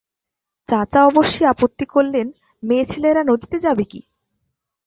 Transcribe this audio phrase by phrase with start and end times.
[0.67, 4.01] চাচা অবশ্যি আপত্তি করলেন-মেয়েছেলেরা নদীতে যাবে কী?